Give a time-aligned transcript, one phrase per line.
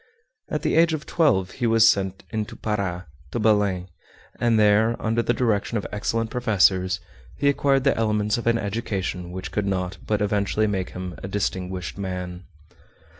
[0.49, 3.85] At the age of twelve he was sent into Para, to Belem,
[4.39, 6.99] and there, under the direction of excellent professors,
[7.37, 11.27] he acquired the elements of an education which could not but eventually make him a
[11.27, 12.45] distinguished man.